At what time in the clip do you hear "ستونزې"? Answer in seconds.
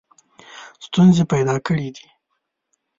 0.85-1.23